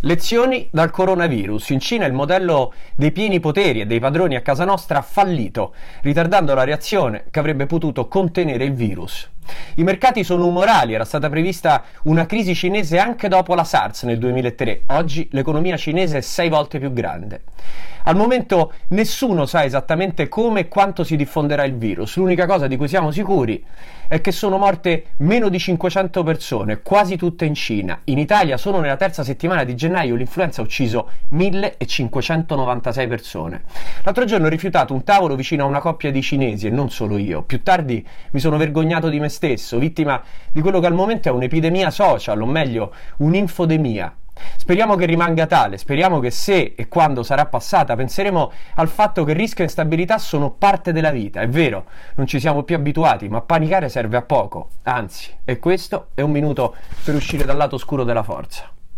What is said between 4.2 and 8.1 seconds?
a casa nostra ha fallito, ritardando la reazione che avrebbe potuto